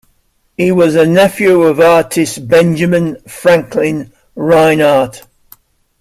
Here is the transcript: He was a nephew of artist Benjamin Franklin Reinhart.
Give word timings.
He 0.57 0.71
was 0.71 0.95
a 0.95 1.05
nephew 1.05 1.61
of 1.61 1.79
artist 1.79 2.47
Benjamin 2.47 3.21
Franklin 3.27 4.11
Reinhart. 4.35 5.27